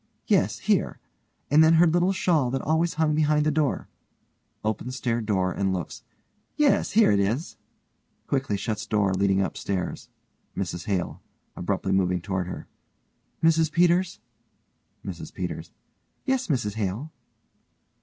[0.25, 0.97] Yes, here.
[1.51, 3.87] And then her little shawl that always hung behind the door.
[4.63, 6.01] (opens stair door and looks)
[6.55, 7.55] Yes, here it is.
[8.25, 10.09] (Quickly shuts door leading upstairs.)
[10.57, 11.21] MRS HALE:
[11.55, 12.67] (abruptly moving toward her)
[13.43, 14.19] Mrs Peters?
[15.05, 15.71] MRS PETERS:
[16.25, 17.11] Yes, Mrs Hale?